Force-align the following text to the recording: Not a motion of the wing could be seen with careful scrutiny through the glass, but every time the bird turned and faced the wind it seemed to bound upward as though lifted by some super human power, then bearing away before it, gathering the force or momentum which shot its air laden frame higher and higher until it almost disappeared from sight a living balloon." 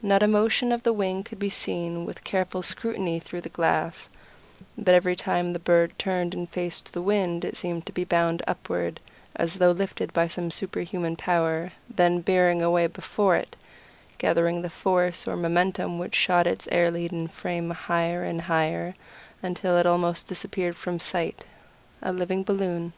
Not 0.00 0.22
a 0.22 0.26
motion 0.26 0.72
of 0.72 0.82
the 0.82 0.94
wing 0.94 1.22
could 1.22 1.38
be 1.38 1.50
seen 1.50 2.06
with 2.06 2.24
careful 2.24 2.62
scrutiny 2.62 3.20
through 3.20 3.42
the 3.42 3.50
glass, 3.50 4.08
but 4.78 4.94
every 4.94 5.14
time 5.14 5.52
the 5.52 5.58
bird 5.58 5.92
turned 5.98 6.32
and 6.32 6.48
faced 6.48 6.90
the 6.94 7.02
wind 7.02 7.44
it 7.44 7.54
seemed 7.54 7.84
to 7.84 8.06
bound 8.06 8.40
upward 8.46 8.98
as 9.36 9.56
though 9.56 9.72
lifted 9.72 10.10
by 10.14 10.26
some 10.26 10.50
super 10.50 10.80
human 10.80 11.16
power, 11.16 11.72
then 11.86 12.22
bearing 12.22 12.62
away 12.62 12.86
before 12.86 13.36
it, 13.36 13.56
gathering 14.16 14.62
the 14.62 14.70
force 14.70 15.28
or 15.28 15.36
momentum 15.36 15.98
which 15.98 16.14
shot 16.14 16.46
its 16.46 16.66
air 16.72 16.90
laden 16.90 17.28
frame 17.28 17.68
higher 17.68 18.24
and 18.24 18.40
higher 18.40 18.94
until 19.42 19.76
it 19.76 19.84
almost 19.84 20.26
disappeared 20.26 20.76
from 20.76 20.98
sight 20.98 21.44
a 22.00 22.10
living 22.10 22.42
balloon." 22.42 22.94